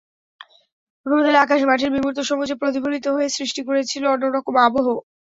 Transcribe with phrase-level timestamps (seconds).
[1.05, 4.87] রোদেলা আকাশ মাঠের বিমূর্ত সবুজে প্রতিফলিত হয়ে সৃষ্টি করেছিল অন্য রকম আবহ।